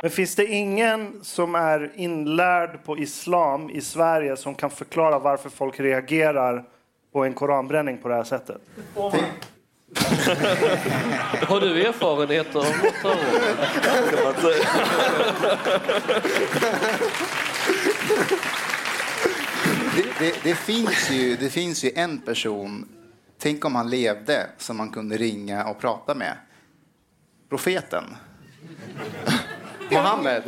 [0.00, 5.50] Men finns det ingen som är inlärd på islam i Sverige som kan förklara varför
[5.50, 6.64] folk reagerar
[7.12, 8.60] på en koranbränning på det här sättet?
[11.48, 12.94] Har du erfarenheter av något
[19.96, 22.88] Det, det, det, finns ju, det finns ju en person,
[23.38, 26.36] tänk om han levde, som man kunde ringa och prata med.
[27.48, 28.04] Profeten.
[29.90, 30.42] Mohammed.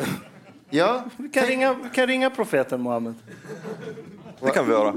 [0.71, 3.15] Ja, Vi kan, ringa, vi kan ringa profeten Mohammed.
[4.41, 4.95] Det kan vi göra.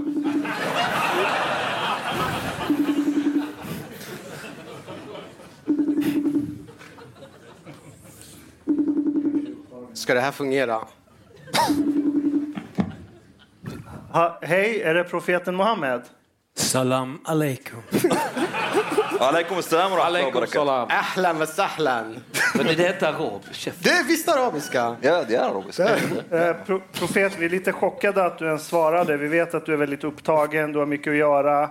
[9.93, 10.79] Ska det här fungera?
[14.11, 16.01] Ha, hej, är det profeten Mohammed?
[16.55, 17.79] Salam aleikum.
[19.19, 20.53] Alaikum assalam wa rahmatullahi wa Aleikum barakatuh.
[20.53, 20.87] salam.
[20.91, 22.19] Ahlan wa sahlan.
[22.63, 23.41] Men är det inte arab?
[23.51, 23.83] Käft.
[23.83, 24.95] Det är visst arabiska.
[25.01, 25.89] Ja, det är arabiska.
[26.31, 29.17] Eh, pro, profet, vi är lite chockade att du ens svarade.
[29.17, 31.63] Vi vet att du är väldigt upptagen, du har mycket att göra.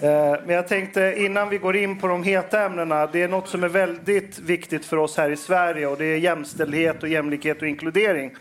[0.00, 3.48] Eh, men jag tänkte innan vi går in på de heta ämnena, det är något
[3.48, 7.62] som är väldigt viktigt för oss här i Sverige och det är jämställdhet och jämlikhet
[7.62, 8.34] och inkludering.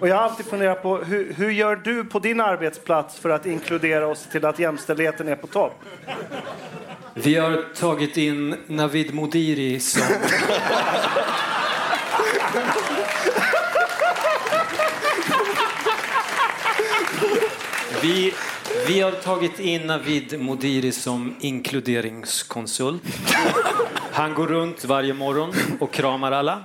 [0.00, 3.46] Och jag har alltid funderat på hur, hur gör du på din arbetsplats för att
[3.46, 5.74] inkludera oss till att jämställdheten är på topp?
[7.14, 10.02] Vi har tagit in Navid Modiri som...
[18.02, 18.34] Vi,
[18.86, 23.02] vi har tagit in Navid Modiri som inkluderingskonsult.
[24.12, 26.62] Han går runt varje morgon och kramar alla.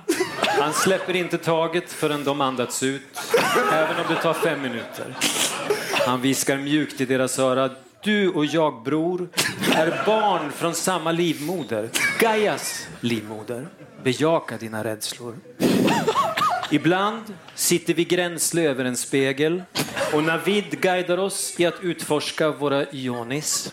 [0.60, 3.02] Han släpper inte taget förrän de andats ut,
[3.72, 5.16] även om det tar fem minuter.
[6.06, 7.70] Han viskar mjukt i deras öra.
[8.02, 9.28] Du och jag, bror,
[9.74, 11.88] är barn från samma livmoder.
[12.20, 13.68] Gaias livmoder.
[14.02, 15.36] Bejaka dina rädslor.
[16.70, 19.62] Ibland sitter vi gränsle över en spegel
[20.14, 23.72] och Navid guidar oss i att utforska våra ionis.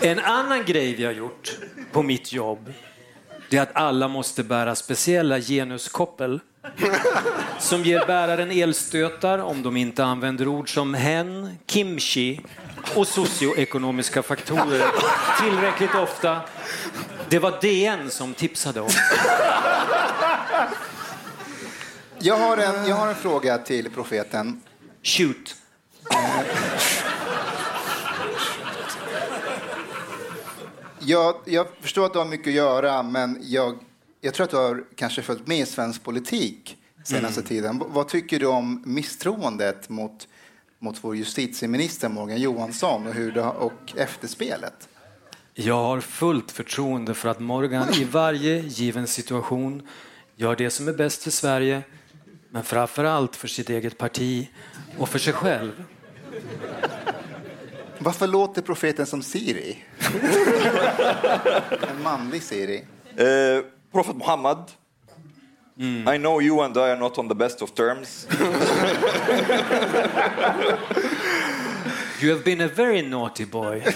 [0.00, 1.58] En annan grej vi har gjort
[1.92, 2.72] på mitt jobb
[3.54, 6.40] det är att alla måste bära speciella genuskoppel
[7.58, 12.40] som ger bäraren elstötar om de inte använder ord som hen, kimchi
[12.94, 14.86] och socioekonomiska faktorer
[15.40, 16.40] tillräckligt ofta.
[17.28, 18.90] Det var DN som tipsade om.
[22.18, 24.60] jag har, en, jag har en fråga till profeten.
[25.02, 25.56] Shoot.
[30.98, 33.78] Jag, jag förstår att du har mycket att göra, men jag,
[34.24, 37.78] jag tror att du har kanske följt med i svensk politik senaste tiden.
[37.78, 40.28] V- vad tycker du om misstroendet mot,
[40.78, 44.88] mot vår justitieminister Morgan Johansson och, hur det, och efterspelet?
[45.54, 49.88] Jag har fullt förtroende för att Morgan i varje given situation
[50.36, 51.82] gör det som är bäst för Sverige,
[52.50, 54.48] men framför allt för sitt eget parti
[54.98, 55.84] och för sig själv.
[57.98, 59.78] Varför låter profeten som Siri?
[61.90, 62.84] en manlig Siri.
[63.20, 63.64] Uh,
[63.94, 64.72] Prophet Muhammad,
[65.80, 68.26] I know you and I are not on the best of terms.
[72.20, 73.82] You have been a very naughty boy.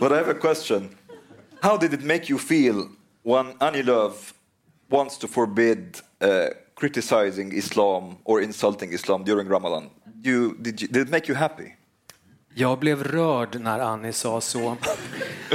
[0.00, 0.80] But I have a question.
[1.62, 2.88] How did it make you feel
[3.22, 4.32] when Annie Love
[4.88, 9.90] wants to forbid uh, criticizing Islam or insulting Islam during Ramadan?
[10.22, 11.74] You, did, you, did it make you happy?
[12.54, 14.76] Jag blev rörd när Annie sa så.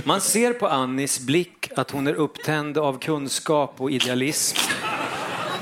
[0.04, 4.58] Man ser på Annies blick att hon är upptänd av kunskap och idealism.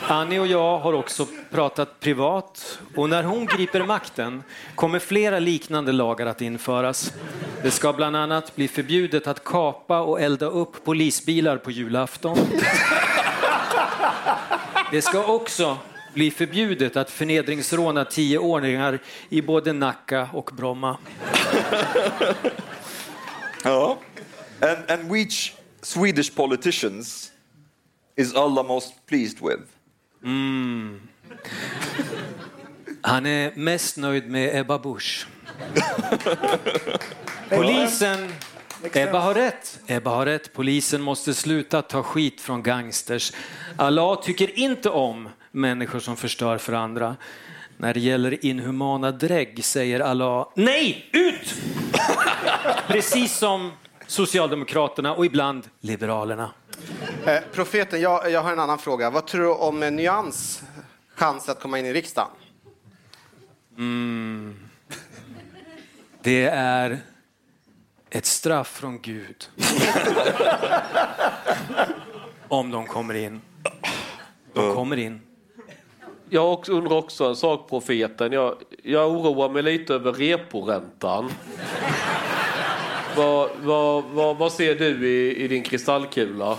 [0.07, 4.43] Annie och jag har också pratat privat och när hon griper makten
[4.75, 7.13] kommer flera liknande lagar att införas.
[7.63, 12.37] Det ska bland annat bli förbjudet att kapa och elda upp polisbilar på julafton.
[14.91, 15.77] Det ska också
[16.13, 20.97] bli förbjudet att förnedringsråna tioåringar i både Nacka och Bromma.
[23.65, 23.97] Oh.
[24.59, 27.31] And, and which Swedish politicians
[28.15, 29.63] is Allah most pleased with?
[33.01, 35.27] Han är mest nöjd med Ebba Busch.
[37.49, 38.33] Polisen...
[38.93, 39.79] Ebba har rätt.
[39.87, 40.53] Ebba har rätt.
[40.53, 43.31] Polisen måste sluta ta skit från gangsters.
[43.77, 47.15] Allah tycker inte om människor som förstör för andra.
[47.77, 51.55] När det gäller inhumana drägg säger Allah nej, ut!
[52.87, 53.71] Precis som
[54.07, 56.51] Socialdemokraterna och ibland Liberalerna.
[57.25, 59.09] Eh, profeten, jag, jag har en annan fråga.
[59.09, 60.63] Vad tror du om eh, Nyans
[61.15, 62.29] chans att komma in i riksdagen?
[66.21, 66.99] Det är
[68.09, 69.49] ett straff från Gud.
[72.47, 73.41] Om de kommer in.
[74.53, 75.21] De kommer in.
[76.29, 78.31] Jag undrar också en sak, profeten.
[78.31, 81.31] Jag, jag oroar mig lite över reporäntan.
[83.15, 86.57] vad, vad, vad, vad ser du i, i din kristallkula?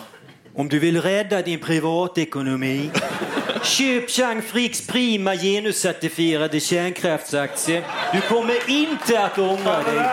[0.57, 2.91] Om du vill rädda din privatekonomi,
[3.63, 7.85] köp Chang Fricks prima genuscertifierade kärnkraftsaktie.
[8.13, 10.09] Du kommer inte att ångra Det dig.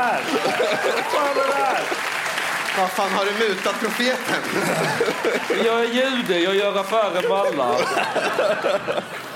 [2.78, 4.42] Vad fan har du mutat profeten?
[5.66, 7.76] Jag är jude, jag gör affärer med alla.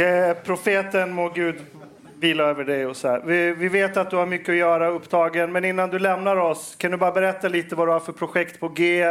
[0.00, 1.56] Eh, Profeten må Gud
[2.20, 2.86] vila över dig.
[2.86, 3.22] Och så här.
[3.24, 5.52] Vi, vi vet att du har mycket att göra, upptagen.
[5.52, 8.60] Men innan du lämnar oss, kan du bara berätta lite vad du har för projekt
[8.60, 9.02] på G?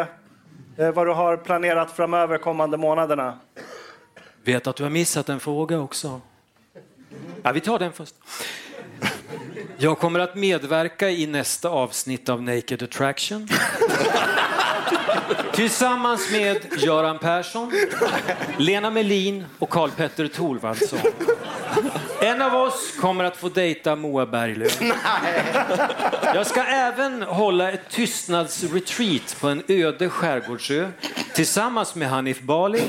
[0.77, 3.39] Eh, vad du har planerat framöver kommande månaderna?
[4.43, 6.21] Vet att du har missat en fråga också.
[7.43, 8.15] Ja, vi tar den först.
[9.77, 13.47] Jag kommer att medverka i nästa avsnitt av Naked Attraction.
[15.57, 17.71] Tillsammans med Göran Persson,
[18.57, 20.99] Lena Melin och Karl-Petter Thorwaldsson.
[22.21, 24.81] En av oss kommer att få dejta Moa Berglöf.
[26.33, 30.89] Jag ska även hålla ett tystnadsretreat på en öde skärgårdsö
[31.33, 32.81] tillsammans med Hanif Bali,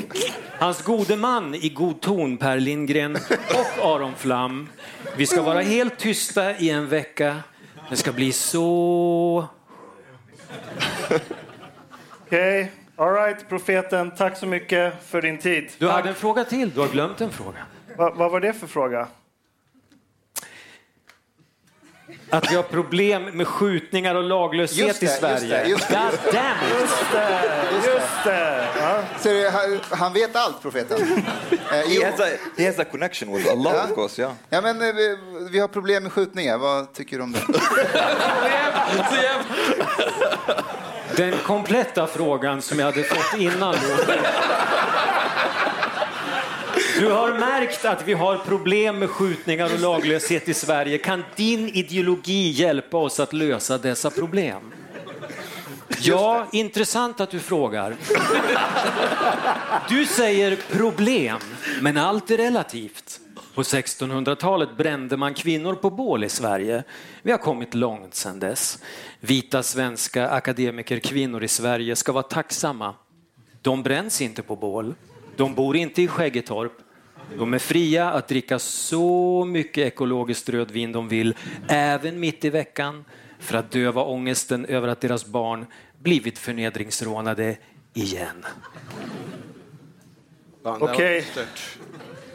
[0.59, 3.17] hans gode man i god ton Per Lindgren
[3.53, 4.69] och Aron Flam.
[5.15, 7.37] Vi ska vara helt tysta i en vecka.
[7.89, 9.47] Det ska bli så...
[12.29, 14.11] Okej, all right, profeten.
[14.11, 15.71] Tack så mycket för din tid.
[15.77, 16.69] Du hade en fråga till.
[16.69, 17.57] Du har glömt en fråga.
[17.97, 19.07] Va, vad var det för fråga?
[22.29, 25.47] Att vi har problem med skjutningar och laglöshet Just det, i just Sverige.
[25.63, 25.93] det, just det.
[25.95, 26.79] God damn it!
[26.79, 27.91] Just det!
[27.93, 28.67] Just det.
[28.79, 29.03] Ja.
[29.23, 30.97] Du, han, han vet allt, profeten.
[31.71, 32.23] Eh, He has a,
[32.57, 33.83] he has a connection with Allah, Ja.
[33.83, 34.33] of course, yeah.
[34.49, 35.17] ja, men, eh, vi,
[35.51, 36.57] vi har problem med skjutningar.
[36.57, 37.39] Vad tycker du om det?
[41.15, 43.73] Den kompletta frågan som jag hade fått innan.
[43.73, 44.13] Då.
[46.99, 50.97] Du har märkt att vi har problem med skjutningar och laglöshet i Sverige.
[50.97, 54.71] Kan din ideologi hjälpa oss att lösa dessa problem?
[56.01, 57.95] Ja, intressant att du frågar.
[59.89, 61.39] Du säger problem,
[61.81, 63.08] men allt är relativt.
[63.55, 66.83] På 1600-talet brände man kvinnor på bål i Sverige.
[67.21, 68.83] Vi har kommit långt sedan dess.
[69.19, 72.95] Vita svenska akademikerkvinnor i Sverige ska vara tacksamma.
[73.61, 74.95] De bränns inte på bål.
[75.35, 76.73] De bor inte i Skäggetorp.
[77.37, 81.35] De är fria att dricka så mycket ekologiskt rödvin de vill,
[81.67, 83.05] även mitt i veckan,
[83.39, 85.65] för att döva ångesten över att deras barn
[85.99, 87.57] blivit förnedringsrånade
[87.93, 88.45] igen.
[90.63, 91.21] Okej.
[91.21, 91.77] stört.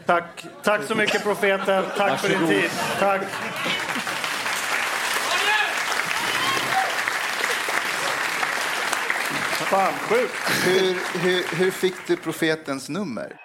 [0.05, 0.45] Tack.
[0.63, 1.83] Tack så mycket, profeten.
[1.97, 2.69] Tack för din tid.
[2.99, 3.21] Tack.
[9.65, 10.33] Fan, sjukt.
[10.65, 13.44] Hur, hur, hur fick du profetens nummer?